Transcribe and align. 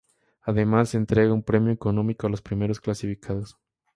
Además, 0.41 0.89
se 0.89 0.97
entrega 0.97 1.31
un 1.31 1.43
premio 1.43 1.71
económico 1.71 2.25
a 2.25 2.29
los 2.31 2.41
primeros 2.41 2.79
clasificados. 2.79 3.59